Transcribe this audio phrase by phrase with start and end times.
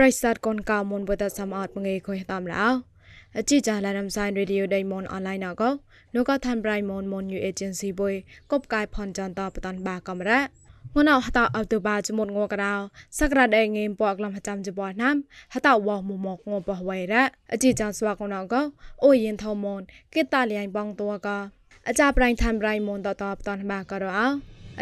[0.00, 2.66] ្រិស័តកូនកៅមុនបតសមអត់មងេខុយតាមរោ
[3.36, 5.62] អជីចាឡារំសាយរេឌីយោដៃមនអនឡាញណក
[6.14, 8.14] នោះក៏ថាន់ប្រៃមនមនយូអេเจนស៊ីបុយ
[8.52, 12.72] កបកាយផនចាន់តបតាន់បាកំរ៉ាងួនអហតអតុបាចមុតងកដៅ
[13.18, 15.16] សក្តាដេងេមពកលំចាំចបណាំ
[15.54, 17.22] ហតវមមកងបវៃរ៉
[17.52, 18.54] អជីចាស្វាកណក
[19.04, 19.80] អូយិនថមន
[20.14, 21.28] គេតាលៀងបងតវក
[21.88, 24.20] អចាប្រៃថាន់ប្រៃមនតតបតាន់បាករោអ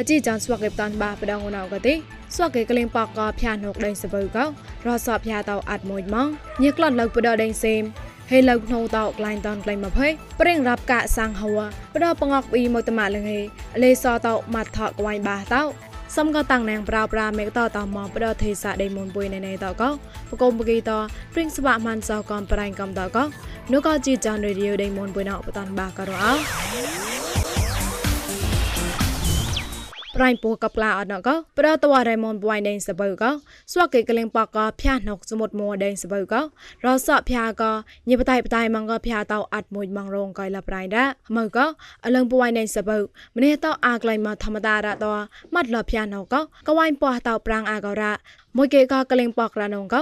[0.09, 1.93] ជីចានស្វកេបតានបាបដងណៅកទេ
[2.35, 4.45] ស្វកេកលេងប៉កកភះនុកដេញសបើកោ
[4.87, 6.27] រសភះតោអាត់មួយម៉ង
[6.61, 7.83] ញៀក្លត់លើបដដេញសេម
[8.31, 11.57] ហេឡូក្នូតោក្លែងតនក្លែងមកភ័យប្រេងរាប់កាសាំងហួ
[11.95, 13.39] ផ្ដោបង្អកពីមកតម៉ាលងេ
[13.83, 15.63] លេសតោម៉ាត់ថកវ៉ៃបាតោ
[16.17, 19.89] សំក៏តាំងណាងប្រោប្រាមេកតតមកប្រដទេសាដេមុនពុយណេណេតកោ
[20.29, 20.91] បកុំបកីត
[21.33, 23.23] ព្រិងស្វាម៉ាន់សោកំប្រៃកំតកោ
[23.73, 27.08] នោះក៏ជីចានរេឌីយោដេមុនពុយណោបតាន់បាករោអោ
[30.19, 33.23] ប្រៃពូកបឡាអត់ណកប្រតវរៃមនបួយដេងសបើក
[33.71, 36.35] ស្វកេកលេងបកភះណុកសមុទ្រមួដេងសបើក
[36.85, 37.63] រសភះក
[38.09, 41.05] ញិបតៃបតៃម៉ងកភះតោអាត់មួយម៉ងរងកៃលប្រៃដា
[41.37, 41.57] មើក
[42.05, 42.97] អលឹងបួយដេងសបើ
[43.37, 45.13] ម្នេះតោអាក្លៃមកធម្មតារតោ
[45.53, 46.23] ម៉ាត់លភះណុក
[46.67, 48.11] កវ៉ៃប៉ោះតោប្រាំងអាករ៉ា
[48.57, 49.95] មួយកេកកលេងបករណងក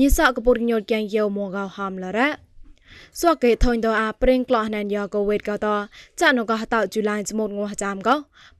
[0.00, 2.51] ញិសកពុរញោតកែងយោមួកហាំលរ៉ា
[3.20, 5.66] សួកេថុញតអាប្រេងក្លោះណានយកកវេតកត
[6.20, 8.08] ចានកហតជូឡៃចមុតងោះចាំក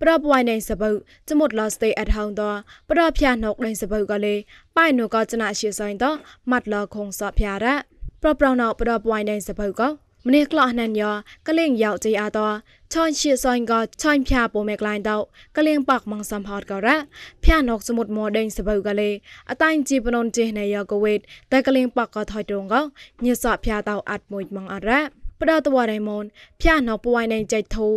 [0.02, 0.90] ប្របវៃណៃសបើ
[1.30, 2.42] ចមុតឡស្តេអេតហងត
[2.90, 4.34] ប្រភះណុកដៃសបើកលេ
[4.76, 6.04] ប៉ៃនូកចណាជាសៃត
[6.50, 7.74] ម៉ាត់លខងសភះរ៉
[8.22, 9.82] ប្រប្រណោប្របវៃណៃសបើក
[10.26, 11.16] ម្នេះក្លោះណានយក
[11.48, 12.40] កលេងយកជីអាត
[12.92, 15.16] ឆាញ់ជាសៃក៏ឆាញ់ភះពូមេក្លែងតោ
[15.56, 16.96] កលេងប៉កម៉ងសំផតក៏រ៉
[17.44, 19.10] ភះណុកសមុតម៉ដេងសបើកលេ
[19.50, 21.20] អតៃជីបននចេណៃយកវេត
[21.52, 22.80] តែកលេងប៉កក៏ថយត្រងក៏
[23.24, 26.24] ញិសភះតោអាត់មួយម៉ងអរ៉ ផ្ដោតវរៃមន
[26.60, 27.88] ភះណោពួយណៃចៃធូ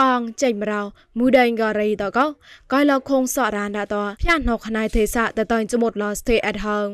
[0.00, 0.82] ប៉ងចេញមរោ
[1.18, 2.26] មូដៃងរីតកោ
[2.72, 6.92] កៃលខងសរានដតភះណោខណៃទេសាតតៃចមុតឡ stay at home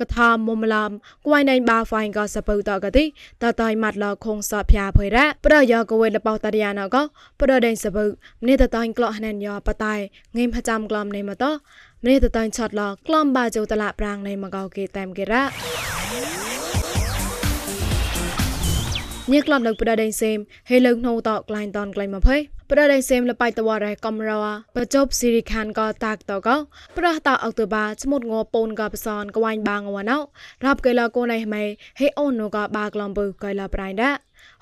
[0.00, 0.90] កថាមុំឡំ
[1.26, 3.04] គួយណៃបាហ្វៃក៏សពៅតកទី
[3.42, 6.96] តតៃម៉ាត់ឡខងសភះភៃរ៉ប្រយកវេលបោតរិយាណក
[7.40, 8.04] ប្រដេញសពៅ
[8.42, 9.94] ម្នេះតតៃក្លោះណែនយោបតៃ
[10.36, 11.44] ងេមផចាំក្លំនៃមត
[12.02, 15.95] ម្នេះតតៃឆាត់ឡក្លំបាជូតឡាប្រាងនៃមកោគេតាមគេរ៉
[19.32, 20.38] ញៀក្លំលើប្រដេញសេម
[20.70, 24.44] ហេលើកណូតក្លែងតនក្លែងមកភ័យប្រដេញសេមលបៃតវរ៉េកំរវ
[24.76, 26.48] បជប់ស៊ីរីខានក៏តាកតក
[26.96, 30.18] ប្រះតអុកតបាឈ្មុតងពូនក៏បសនកវ៉ាញ់បាងវណៅ
[30.64, 31.64] រាប់កេឡាកូនឯម៉េ
[32.00, 34.10] ហេអូននូក៏បាក្លំបើកៃឡាប្រៃដា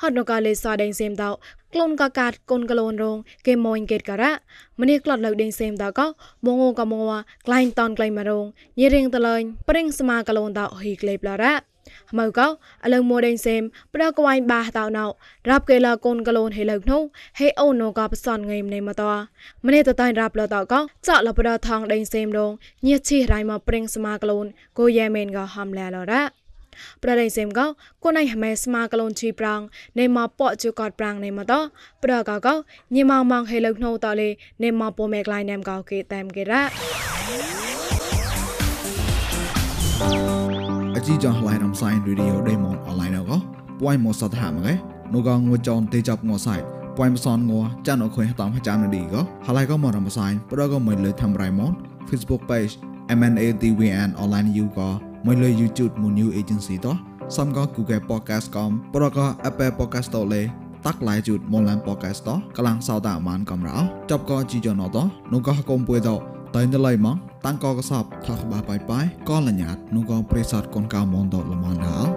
[0.00, 1.24] ហត់នូក៏លេសដេញសេមត
[1.72, 4.32] ក្លូនក៏កាត់កូនកលូនរងគេម៉ូនកេតការ៉ា
[4.80, 6.06] ម្នេះក្លត់លើដេញសេមតក៏
[6.46, 7.02] មងក៏មង
[7.46, 8.44] ក្លែងតនក្លែងមករង
[8.78, 11.73] ញីរៀងតលែងព្រិងស្មាកលូនតហ៊ីក្លេបឡារ៉ា
[12.18, 12.46] មើកោ
[12.84, 13.62] អលឹងមួដេងសេម
[13.94, 15.04] ប្រកវ៉ៃបាតោណៅ
[15.50, 17.02] រាប់កេឡាកូនកលូនហេលើកនោះ
[17.38, 19.02] ហេអូនូកបសនងៃមនៃមត
[19.66, 22.52] ម្នេះតតៃរាប់លតកោចាក់លប្រថងដេងសេមដង
[22.86, 24.46] ញៀឈីរៃមកព្រិងស្មាកលូន
[24.78, 26.22] គូយេមែនក៏ហំលែលរ៉ា
[27.02, 27.66] ប្រដេសេមកោ
[28.04, 29.60] គណៃហមេស្មាកលូនជីប្រាំង
[29.98, 31.54] នៃមកប៉ជូកតប្រាំងនៃមកត
[32.04, 32.54] ប្រកកោ
[32.94, 34.28] ញីម៉ងម៉ងហេលើកនោះតលេ
[34.62, 36.62] នៃមកពូមេក្លៃណាំកោគេតាមគេរ៉ា
[40.42, 40.43] អ
[41.08, 43.30] ជីចងឡៃរំសាយរីឌីអូដេម៉ុនអនឡាញក
[43.80, 44.72] ពួយមកសតហាមកែ
[45.14, 46.56] នូកងងួចនទេចាប់ងសៃ
[46.96, 47.52] ពួយមសនង
[47.86, 49.14] ចានអខុយតាមចាំនឌីក
[49.46, 51.72] ហឡៃក៏មករំសាយប្រក៏មិនលើធ្វើរៃម៉ុន
[52.08, 52.72] Facebook page
[53.18, 54.88] MNATVN online you ក៏
[55.26, 56.86] មិនលើ YouTube មួយ new agency ត
[57.36, 60.42] សំក៏ Google Podcast កំប្រក៏ Apple Podcast តលេ
[60.86, 63.76] តាក់ឡៃជូតមនឡាន podcast តកលាំងសោតាអាម៉ានកំរោ
[64.10, 64.96] ចប់ក៏ជីចណត
[65.32, 66.10] នោះក៏កុំពួយត
[66.54, 72.10] តែនៅឡៃម៉ង តាំងកកសបថាក្បាបាយបាយក៏លញ្ញាតនោះក៏ប្រេសតកូនកៅមនតលមនដាល់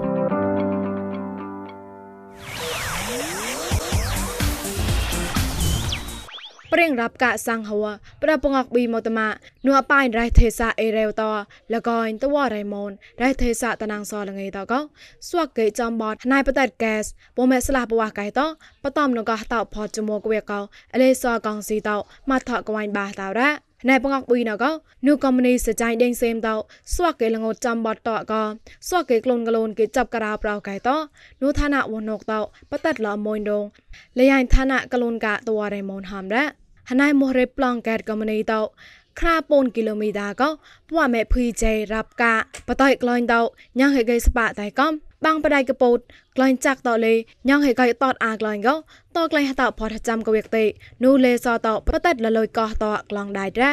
[6.74, 7.84] ព្រៀងរាប់កាសាំងហួ
[8.24, 9.28] ប្រពងអកប៊ីមកតម៉ា
[9.66, 11.24] នួអប៉ៃរៃទេសាអេរេវត
[11.74, 12.92] លកអិនតវរៃមន
[13.24, 14.80] រៃទេសាតណាងសលងេតកោ
[15.28, 17.04] ស្វកកេចំបតណៃបតតកេស
[17.38, 18.42] ពមេស្លាបវ៉ាកៃត
[18.84, 20.60] បតំនកតោផចមួកវេកោ
[20.94, 21.98] អលេសកងស៊ីតោ
[22.30, 24.66] ម៉ាថកវ៉ៃបាតោរ៉ា ណែបងអកប៊ីណក
[25.08, 26.56] នូកុំនីសចៃដេងសេមតោ
[26.94, 28.34] ស្វាក់គេលងោចាំបតតក
[28.88, 30.90] ស្វាក់គេក្លូនកលូនគេចាប់ការោប្រោកែត
[31.42, 32.40] នូឋានៈវណកតោ
[32.72, 33.66] បតតឡមួយដង
[34.20, 36.44] លយៃឋានៈកលូនកាតវរេមនហាំរ៉
[36.90, 38.62] ហណៃមរេប្លងកែតកុំនីតោ
[39.20, 40.50] ខ្រាពូនគីឡូមីតាក៏
[40.90, 42.34] ពួមេភីជេរាប់កា
[42.68, 43.42] បតៃក្លែងតោ
[43.80, 44.94] ញ៉ាងហេកេស្បាតៃកំ
[45.26, 45.98] បាំងបដៃកពោត
[46.38, 47.14] ក្លែងចាក់តលេ
[47.48, 48.76] ញ៉ាងហេកៃតតអាក្លែងក៏
[49.18, 50.64] តក្លែងហតផតចាំកវេកទេ
[51.04, 53.72] នូលេសតបតតលលុយកោតក្លងដៃរ៉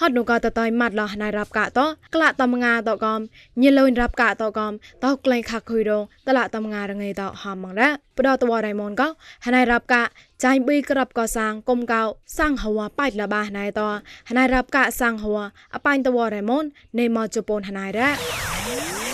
[0.00, 1.80] ហត់នូកតតៃម៉ាត់ឡណៃរាប់កាត
[2.14, 3.20] ក្លាតំងាតកំ
[3.62, 4.72] ញិលុនរាប់កាតកំ
[5.04, 9.08] តោក្លែងខាក់ខុយរងតឡាតំងារងៃតហមងរ៉បដតវរៃមនកោ
[9.46, 10.02] ហណៃរាប់កា
[10.44, 12.02] ចាញ់ប៊ីក្របកសាងគុំកោ
[12.38, 13.80] សាំងហវប៉ៃលបាណៃត
[14.28, 15.36] ហណៃរាប់កាសាំងហវ
[15.74, 16.64] អបាញ់តវរៃមន
[16.98, 19.07] នៃមកជប៉ុនហណៃរ៉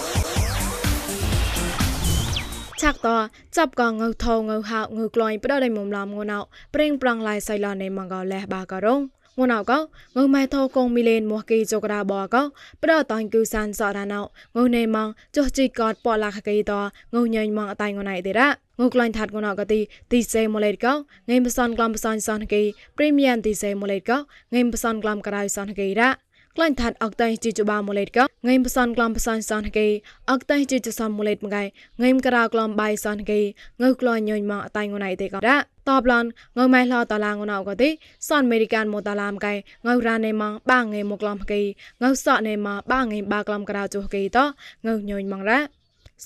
[2.82, 3.08] ឆាក់ត
[3.56, 6.38] ចាប់កងើថងើហៅងើក្លាញ់ប្រដៃមុំឡាមងណៅ
[6.74, 9.00] ប្រេងប្រងឡៃសៃឡនៃម៉ងកលះបាករង
[9.38, 9.72] ងួនអក
[10.16, 12.36] ងើម៉ែថោកងមីលេនមួគីចករាបក
[12.82, 14.20] ប្រដតាញ់គូសានសរណៅ
[14.56, 16.72] ងើណេម៉ងចុះជីកតប៉ឡាខកេត
[17.14, 18.48] ងើញញម៉ងអតៃងណៃទេរ៉ា
[18.80, 19.80] ងូក្លាញ់ថាត់ងណកទី
[20.12, 20.86] ទីសេម៉ូលេតក
[21.30, 22.62] ងេមបសនក្លំបសនសនគី
[22.96, 24.12] ព្រីមៀមទីសេម៉ូលេតក
[24.54, 26.10] ងេមបសនក្លំក្រៅសនគីរ៉ា
[26.56, 28.18] ក្លាញ់ថាត់អកតៃជីជបាម៉ូលេតក
[28.48, 29.88] ងេមបសនក្លំបសនសនគី
[30.30, 31.62] អកតៃជីជសំម៉ូលេតមកៃ
[32.02, 33.40] ងេមក្រៅក្លំបៃសនគី
[33.82, 35.56] ងើក្លាញ់ញញម៉ងអតៃងណៃទេករ៉ា
[35.88, 36.24] តបឡន
[36.56, 37.88] ងើម៉ៃឡតឡាងណៅកទី
[38.28, 39.52] សនអមេរិកានម៉ូតាឡាមកៃ
[39.86, 41.60] ងើរ៉ានេម៉ងបាងេមកក្លំគី
[42.02, 44.38] ងើសក់នេម៉បាងេបាក្លំក្រៅជុគីត
[44.86, 45.60] ងើញញម៉ងរ៉ា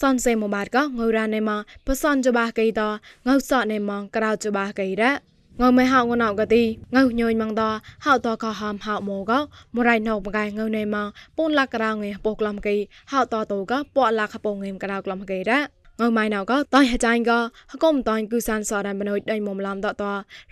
[0.01, 2.83] សនសេមបាតកងើរ៉ានេម៉បសនចបាកេត
[3.27, 5.13] ងើសក់នេម៉ងក្រៅចបាកេរ៉ា
[5.61, 6.63] ងើមេហៅងណៅកទី
[6.95, 7.63] ងើញយម៉ងត
[8.05, 9.33] ហៅតកហាមហៅម៉ូក
[9.77, 12.75] មរៃណៅបកៃងើនេម៉ងពូនលាក់ក្រៅងេពោក្លំកេ
[13.13, 15.61] ហៅតតូកប៉លាក់ខពងងេមក្រៅក្លំកេរ៉ា
[16.01, 17.33] ងើម៉ៃណៅកតៃហចាញ់ក
[17.73, 20.05] ហកុំតៃគូសានសរ៉ានបណុយដៃមុំឡាំតត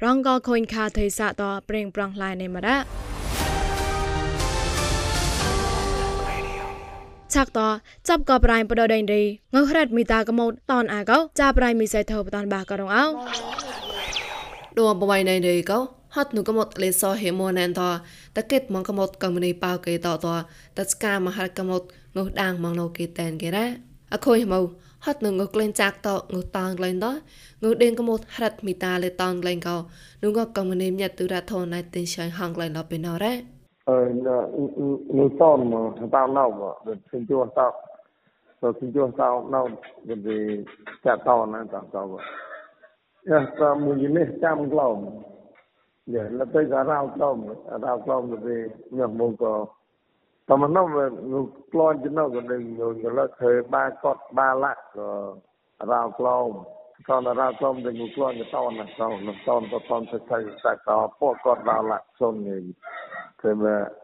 [0.05, 2.76] រងកខុញខាថេសាតប្រេងប្រងឡៃនេមរ៉ា
[7.35, 7.61] ឆាក់ត
[8.08, 9.23] ចាប់កប្រៃបដដេនរី
[9.55, 13.05] ងើហរ៉ាត់មីតាកមោតតនអាកោចាប្រៃមីសៃធោបតនបាករងអោ
[14.78, 15.78] ដូបបៃណៃដេកោ
[16.14, 17.82] ហត់នូកមត់លេសហេមននត
[18.37, 20.26] តកេតមងកមត់កំនីប៉ៅកេតត
[20.76, 21.87] តស្កាមហរកមត់
[22.17, 23.67] ងុះដាងមងលោកេតែនគេរ៉ា
[24.12, 24.64] អខុយមក
[25.05, 27.06] ហត់នូងុះក្លែងចាក់តងុះតងក្លែងត
[27.62, 29.76] ងុះដេងកមត់ហរតមីតាលេតងក្លែងកោ
[30.23, 33.34] នូងុះកំនីញាត់ទុរៈធនណៃទិនឆៃហងក្លែងដល់ពេលណរ៉ា
[33.88, 33.99] អឺ
[35.19, 37.67] នូតនមកតោណៅមកព្រឹងជួតតទៅ
[38.58, 39.61] ព្រឹងជួតតោណៅ
[40.26, 40.37] ទៅ
[41.05, 41.64] ចាក់តណាត
[41.94, 42.45] តបាទ
[43.26, 44.87] estamos de mês estamos lá
[46.06, 47.38] ya la tay arau tom
[47.75, 48.56] arau tom de
[48.90, 49.52] nyak mo ko
[50.49, 55.08] តែមិននោះលោកក្លន់ចំណុចក៏នឹងយកលើធ្វើបាកត់បាឡាក់ក៏
[55.93, 56.49] រោក្លោម
[57.08, 60.90] តនរោក្លោមទៅលោកក្លន់ទៅតនណាតនតនទៅតនទៅទៅតែត
[61.20, 62.62] ពួកគាត់រោឡាក់សុននេះ
[63.40, 63.50] គឺ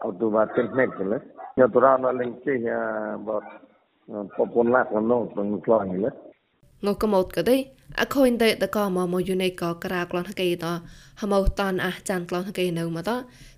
[0.02, 2.58] អត់ទៅបាត់ទេគឺយកទៅរោនៅលេងជិះ
[3.28, 3.44] បប
[4.36, 6.14] ពពន់ឡាក់នោះទៅលោកក្លន់នេះ
[6.86, 7.56] នោះកុំអត់ក៏ទេ
[8.00, 10.66] អខូនទេតកមកមកយូនេក៏ក្រាក្លនហកេត
[11.20, 13.10] ហមោតនអះចានក្លនហកេនៅមកត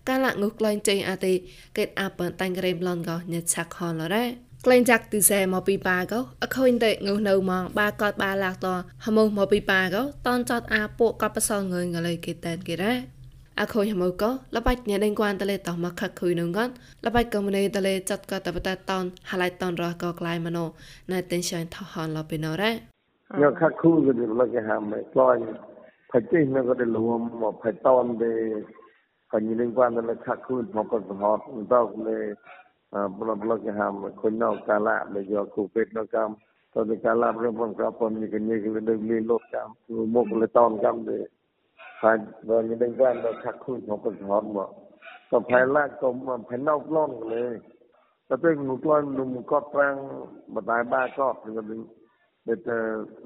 [0.09, 1.33] កាលៈងុះក្លែងចេញអាទេ
[1.79, 4.25] កេតអាប៉ុនតាំងក្រេមឡនក៏ញេឆាក់ខនរ៉េ
[4.65, 8.67] ក្លែងចាក់ទីសែមកពីប៉ាក៏អខូនទេងុះនៅមកបាកតបាឡាក់ត
[9.05, 12.95] ហមោមកពីប៉ាក៏តនចតអាពួកកបសងងើងលេគេតែនគេរ៉េ
[13.61, 16.65] អខូនហមោក៏លបាច់ញ៉ែដេងគួនតលេតមកខខុយនឹងក៏
[17.05, 20.71] លបាច់ក៏មនេតលេចាត់ក៏តបតតនហឡៃតនរក៏ក្លែងមក
[21.13, 22.94] ណែតេនឈានថហនលបិណរ៉េ
[23.39, 25.39] nga kha khu ga de la ga ha mai ploy
[26.11, 28.31] pha chi na ga de luom mo pha ton de
[29.29, 31.41] pha ni len quan la kha khu mo pa sa hot
[31.71, 32.17] ta le
[33.19, 36.31] bla bla ga ha mai khon no ka la le yo khu pet no kam
[36.73, 39.37] to de ka la re pon ka pon ni ga ni ga de le lo
[39.53, 39.69] kam
[40.13, 41.17] mo le ton kam de
[42.01, 42.11] pha
[42.47, 44.67] ba ni len quan la kha khu mo pa sa hot mo
[45.31, 46.09] ก็แผ่นแรกก็
[46.47, 47.55] แผ่นนอกล่องเลย
[48.27, 49.95] แต่เป็นหนูกล้อยหนุ่มก็แปลง
[50.55, 51.81] บัดายบ้าก็เป็น
[52.49, 52.77] ដែលទៅ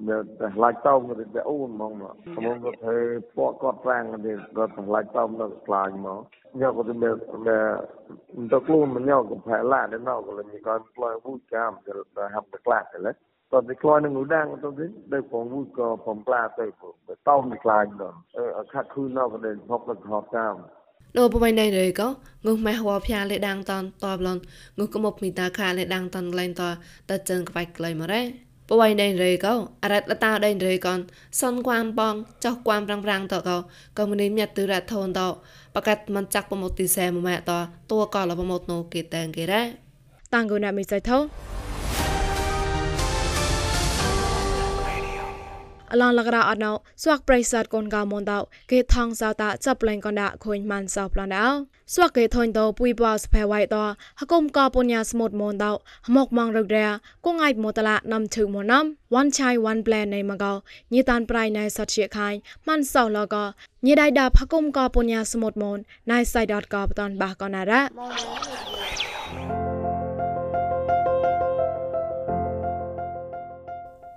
[0.09, 0.23] ដែល
[0.57, 1.01] ឆ្លាច់តោង
[1.37, 1.93] ទៅអូនហ្មង
[2.37, 2.97] ខ្ញុំក៏ធ្វើ
[3.37, 6.21] ពួកគាត់ប្រាំងទៅគាត់ឆ្លាច់តោងទៅខ្លាញ់មក
[6.63, 13.17] យកក៏ទៅទៅខ្លួនមិនយកក៏ផែឡាទៅណោក៏លេងគាត់ផ្លើវូកាមទៅហាប់ទៅខ្លាទៅឡើយ
[13.53, 16.67] តើទីខ្លោនឹងឧដាងទៅវិញដែលផងមួយក៏បំផ្លាទៅ
[17.09, 20.55] ទៅតោងខ្លាញ់ដល់អឺខាត់ខូនដល់ប្រេហុកលហប់តាម
[21.17, 22.09] លោកបបៃណៃរេកោ
[22.47, 24.39] ងុះម៉ែហវភាលេដាងតនតបឡន
[24.79, 26.63] ងុះកុំអបមីតាខាលេដាងតនក្លែងត
[27.11, 28.23] តចឹងក្បាច់ក្លែងមករ៉េ
[28.71, 30.99] បបៃណៃរេក៏អរ៉ាត់លតាដៃរេកន
[31.41, 33.57] សុនគួមបងចោះគួមប្រាំងប្រាំងតក៏
[33.99, 35.21] ក៏មនីញាត់ទឺរ៉ាថនត
[35.75, 37.51] បកាត់មិនចាក់ប្រមត់ទីសែមម៉ែត
[37.91, 39.63] តួក៏លប្រមត់ណូគេតែងគេរ៉េ
[40.35, 41.19] តាំងគូណាមីសៃថោ
[45.93, 46.71] អឡងលករអត់ណៅ
[47.03, 48.39] ស្វាក់ប្រិស័តកូនកៅមនតោ
[48.71, 51.45] គេថងសៅតាចាប់លែងកណ្ដាខូនម៉ាន់សៅប្លនដៅ
[51.95, 53.77] ស្វាក់គេថុញតោពុយបោស្ផែវ៉ៃត
[54.21, 55.73] ហកុំកពុញ្ញាស្មុតមនតោ
[56.07, 56.91] ហមកម៉ងរកដែរ
[57.27, 58.85] គងអាយមតឡាណាំឈឹមណាំ
[59.21, 60.53] one chai one plan នៃមកោ
[60.93, 62.35] ញីតានប្រៃណៃសតជាខាញ
[62.67, 63.37] ម៉ាន់សៅលក
[63.87, 65.79] ញីដៃដាផកុំកពុញ្ញាស្មុតមន
[66.11, 66.43] ណៃសៃ
[66.73, 67.83] .com បតនបាកណារ៉ា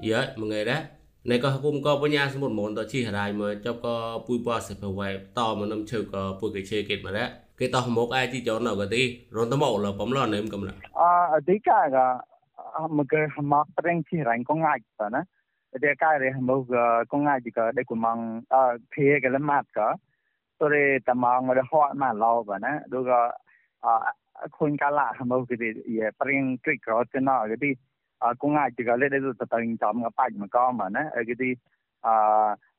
[0.07, 3.45] យ៉ាមកងឯរ៉ា này có cũng có bao nhiêu số một món đó chi hả đại mà
[3.63, 6.85] cho có bùi bò sẽ phải quay to mà năm chữ có bùi cái chế
[6.89, 7.29] kết mà đấy.
[7.57, 10.31] Cái to một ai chỉ cho nào cái gì rồi tao mẫu là bấm lon
[10.31, 12.17] này em cầm lại à đấy cái là
[12.89, 15.19] mà cái mà bên chi hả anh có ngại cả nè
[15.81, 17.71] để cái này mà ờ, có ngại gì cả.
[17.75, 18.59] Để cũng mang à
[18.97, 19.95] thế cái lâm mát cả.
[20.57, 23.39] Tôi đây tạm mang mà họ mà lâu vậy nè đôi cái
[23.79, 24.13] à
[24.51, 25.13] khuyên cả là
[25.49, 27.73] cái gì, phải bên cái cái nó cái gì?
[28.41, 31.49] kungaitiga le zu tatang chom nga pak ma ko ma na ge di
[32.11, 32.13] a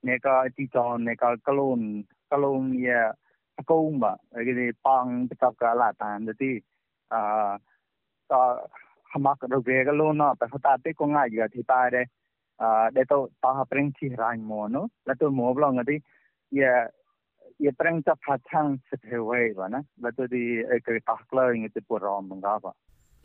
[0.06, 1.82] ne ka ti chom ne ka kalon
[2.30, 2.98] kalon ye
[3.68, 4.12] ko ma
[4.46, 6.50] ge di pang ta ka la tan de ti
[7.16, 7.18] a
[8.30, 8.40] ta
[9.12, 12.02] hamak do ge ga lo na pa ta te kungaitiga thi pa de
[12.96, 15.96] ដែលទៅតោះប្រេងជីរ៉ាញ់មកនោះដែលទៅមកឡងទី
[16.60, 16.72] យា
[17.64, 22.54] យាប្រេងចាប់ផាឆាំងសិទ្ធិវេវណាដែលទៅទីអេកេតោះក្លែងទៅពររំបងកោ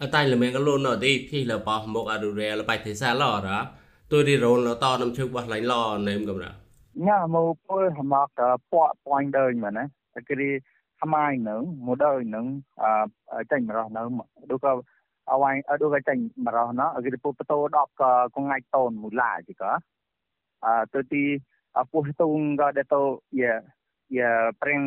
[0.04, 3.50] អតៃលមេងកលូនណទីភីលបោះមកអរុរែលបៃទេសាឡរ
[4.12, 5.74] ទុយរីរ៉ូនលតនំជឹកបោះឡៃឡ
[6.10, 6.46] នេមកំរ
[7.08, 8.28] ញ៉ាមកពុលហមក
[8.72, 9.86] ពាក់ប៉ាញ់ដើញមែនណា
[10.28, 10.52] គេរី
[11.02, 12.46] ហម៉ាយនឹងមកដើញនឹង
[13.34, 14.02] អចាញ់មរស់នៅ
[14.52, 14.72] ដូចក៏
[15.32, 19.72] អវ៉ៃអត់ដូចក៏ចាញ់មរស់ណគេពុបតោ10ក៏កងាច់តូនមូឡាជីក៏
[20.66, 21.24] អទៅទី
[21.92, 23.02] ពុះទូងក៏ដែលទៅ
[23.42, 23.54] យា
[24.18, 24.82] យាប្រេង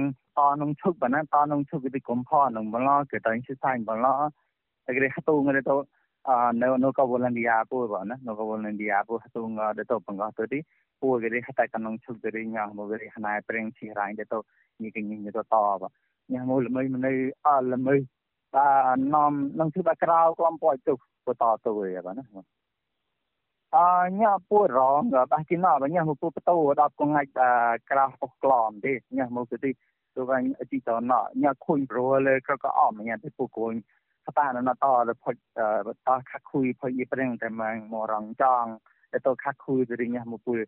[4.90, 10.58] តនឹងឈុកបានណាតនឹងឈុកទីកំផនឹងបឡគេតែឈិសាញ់បឡគេទូងគេទៅអនៅនៅកវលនឌីយ៉ាពូបានណានៅកវលនឌីយ៉ាពូទូងដែលទៅបង្កទៅទី
[11.00, 14.38] ពូគេហតកនងឈុកគេញ៉ាំមកគេហណៃប្រេងឈីរ៉ៃដែលទៅ
[14.82, 15.84] ញីគេញីទៅតប
[16.32, 17.12] ញ៉ាំមកល្មីមិននៅ
[17.46, 17.96] អល្មី
[18.54, 22.24] បាទនាំនឹងគឺបាក្រៅក្រុមពួយទុកពតទៅវិញបាទណា
[23.76, 23.78] អ
[24.20, 27.30] ញ៉ាពូរងបាទគិណាបាទញ៉ាំមកពូបតោដល់កងាច់
[27.90, 29.70] ក្រៅអុកក្លំទេញ៉ាំមកទៅទី
[30.14, 33.74] ទៅវិញអជីតណញ៉ាខុញប្រួលក៏ក៏អមញ៉ាទៅពូគួយ
[34.38, 35.34] បានណតរផុច
[36.06, 38.64] តខាក់គុយផុយប្រេងតែម៉ងមរងចង
[39.12, 40.58] តែតខាក់គុយរិញមកពុល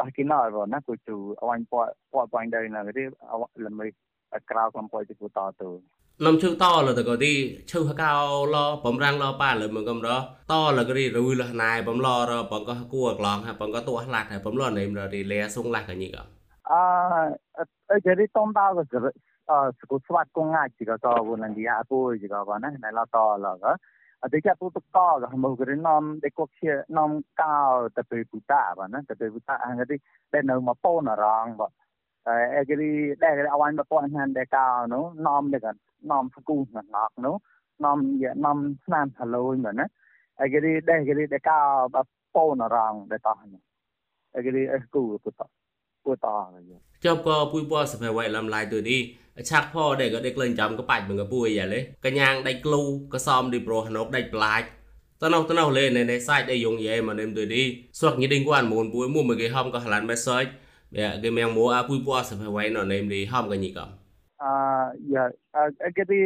[0.00, 3.04] បាគីណរណាគូជូអវ៉ាញ់ពតពតបាញ់ដែរណារី
[3.64, 3.90] លំរី
[4.50, 5.68] ក្រៅកំពុយទៅតទៅ
[6.26, 7.32] នំជើតលតកទី
[7.70, 8.12] ឈើហកោ
[8.54, 10.08] លបំរាំងលប៉ាលមកកំរ
[10.52, 18.98] តលករីរុយលណៃបំលរបងក៏គួក្លងហបងក៏ទួឡាក់ហបំលណៃមរីលែសុងឡាក់កញីកអអអេរីតំតោក៏
[19.52, 23.72] អសកស្វាត់កងងាច់ក៏តវនឌីអាពូជីក៏បានណាណៃឡតលក៏
[24.22, 25.06] អត់គេពុតកក៏
[25.44, 27.10] មកគេនំដេកុកជានំ
[27.42, 27.56] កោ
[27.96, 29.96] ទៅពីពុតាបានណាទៅពីពុតាអង្គទី
[30.32, 31.72] ដែលនៅមកប៉នរងបាទ
[32.56, 32.74] អេគេ
[33.24, 35.72] ដែលអវ៉ាញ់បពនហានដែលកោនោះនំនេះក៏
[36.10, 37.34] នំស្គូណាក់នោះ
[37.84, 39.86] នំយនំស្នាមហឡូនបាទណា
[40.40, 40.58] អេគេ
[40.90, 41.12] ដែលគេ
[46.04, 49.00] กูต่ออะไรอย่างเงี้ยจบก็ปุยปัวสมัยวัยลำลายตัวนี้
[49.50, 52.82] ឆាក់ផដែលក៏ដេកលេងចំក៏បាច់មើលកពួយយ៉ាលេកញ្ញាងដៃក្លូ
[53.12, 54.66] ក៏សំរីប្រុសហនុកដៃប្លាច់
[55.22, 57.62] តណោះតណោះលេណែណែសាច់ដៃយងយ៉ែមកនឹមទុយឌី
[57.98, 60.48] ស្វកញីដេងគួនមូនពួយមួយមកគេហំក៏ហឡានមេសាច់
[60.96, 63.88] បែគេមៀងមួអាពួយពួសភវៃណោនឹមឌីហំក៏ញីកំ
[64.42, 64.52] អឺ
[65.12, 65.24] យ៉ា
[65.84, 66.20] អកេទី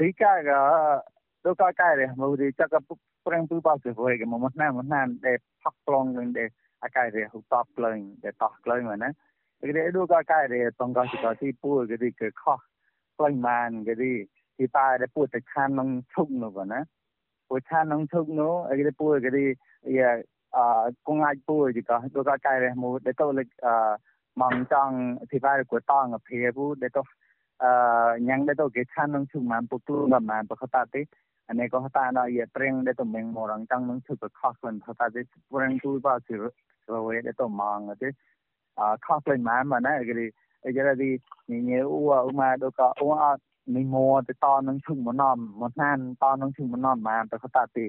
[0.00, 0.60] ដេកាក៏
[1.44, 2.74] ដូកកែរមកឌីចក
[3.26, 6.48] ប្រឹងពួយបោះភវៃក៏មកណាមកណាដែលផកឡងនឹងដែល
[6.80, 9.06] acá hu top klein de top klein mà nè
[9.62, 12.30] cái đấy đua coi cái đấy tông coi chỉ có thi pua cái gì cái
[12.34, 12.58] khó
[13.18, 14.24] klein man cái gì
[14.58, 16.82] thì ta để pua tới khan nông chung nó còn nè
[17.50, 19.52] pua khan nông chung nó cái đấy pua cái gì
[19.96, 20.20] yeah
[20.50, 20.62] à
[21.04, 23.96] cũng ai pua chỉ có đua coi cái đấy mua để tôi lịch à
[24.36, 27.04] mong trong thì ta của tông ở phía pua để tôi
[27.58, 27.72] à
[28.20, 31.00] nhắn để tôi cái khan nông chung mà pua pua mà mà pua ta tí
[31.50, 34.92] અને kohtaan ye preng de to meng morang tang nang thu ka khak kon tha
[34.98, 38.10] ta de preng tu ba si ro we de to mang de
[38.76, 40.26] a khak lên ma ma na agri
[40.66, 41.10] e jara di
[41.48, 43.30] ni nye u a u ma do ka u a
[43.66, 47.02] ni mo de ta nang thu mo nam mo nan ta nang thu mo nam
[47.08, 47.86] ma ta kha ta ti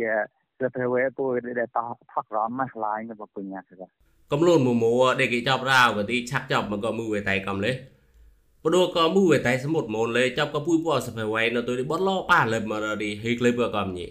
[0.00, 0.12] ye
[0.58, 1.82] se pe we pu de de ta
[2.14, 3.88] thak ra ma lai na ba pu nya ka
[4.32, 7.72] កំលូនមួមួដេកគេចាប់រាវទីឆាក់ចាប់មកក៏មើលតែកំលេ
[8.64, 14.06] បដូក៏មួយវេតៃសមុទ្រមូនលេចាប់ក៏ពុយពោះសភវៃនៅទៅបត់លោប៉ាលេមករីហេក្លេបក៏ញី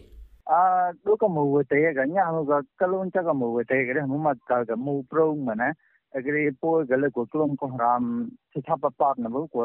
[0.51, 0.61] អឺ
[1.05, 4.35] ដូចក៏មួយវេតៃក៏ញ៉ាំក៏កលូន chắc ក៏មួយវេតៃក៏មកមក
[4.69, 5.69] ក៏មួយប្រងមកណា
[6.13, 9.63] agri po gale ko klom ko ram chha pa pat na bu ko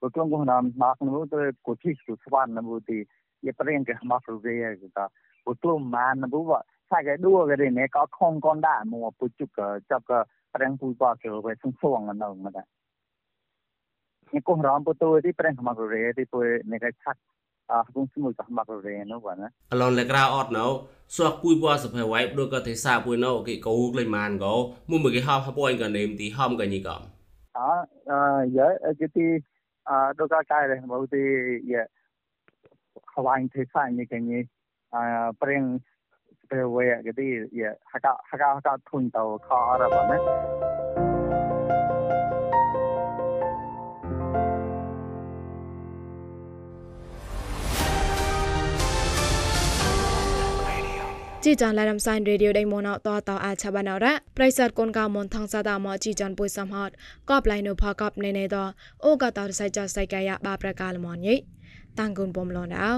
[0.00, 3.06] ko klom ko ram mak na bu to ko chi su swan na bu ti
[3.42, 5.08] ye preng ke ma ru ve ya ta
[5.44, 8.84] ko klom man na bu ba sa ke du ke ne ka khong kon da
[8.84, 12.26] mo pu chu ka chap ka preng pu pa ke we sung song na na
[12.34, 12.56] ma da ni ko ram po to ti preng ma ru re ti po ne
[12.56, 12.87] ka chak អស់គង់ស្មួយក៏មករេ
[19.12, 20.66] នោះបាទណាអឡនលេក្រៅអត់ណូ
[21.16, 24.54] សួកពុយបោះសភ័យវ៉ៃដូចក៏ទេសាពុយណូគេកោក្លេម៉ានក៏
[24.90, 26.96] មួយមកគេហៅហពួយក៏នេមទីហំក៏ញីក៏
[27.56, 27.60] អ
[28.10, 28.12] អ
[28.58, 28.68] យើ
[29.00, 29.26] គេទី
[29.88, 31.22] អដូចក៏កាយដែរមកទី
[31.72, 31.82] យ៉ា
[33.12, 34.38] ខ្វាញ់ទេសាញីគេញី
[34.94, 34.96] អ
[35.42, 35.62] ប្រេង
[36.42, 37.28] ស្ពេវ៉ៃគេទី
[37.60, 40.67] យ៉ាហកហកហកធុញតោខអរបាទណា
[51.48, 56.90] ជីចានឡារំសាយរេឌីយោដៃមនអតតអាឆបាណរ៉ាប្រិស័តកូនកៅមនថងសាតាមជីចានពុយសំហត
[57.30, 58.56] កបឡៃនៅផកបណេណេត
[59.04, 61.34] អូកតរសៃចសៃកាយបាប្រកាលមនយី
[61.98, 62.92] តាំងគុនបំលនអោ